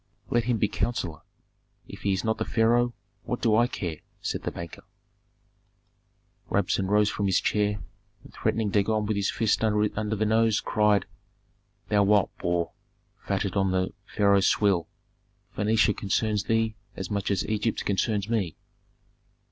[0.31, 1.19] "Let him be counsellor;
[1.87, 4.81] if he is not the pharaoh, what do I care?" said the banker.
[6.49, 7.79] Rabsun rose from his chair,
[8.23, 11.05] and threatening Dagon with his fist under the nose, cried,
[11.89, 12.71] "Thou wild boar,
[13.23, 14.87] fatted on the pharaoh's swill,
[15.55, 18.55] Phœnicia concerns thee as much as Egypt concerns me.